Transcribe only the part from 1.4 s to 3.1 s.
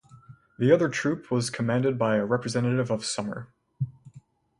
commanded by a representative of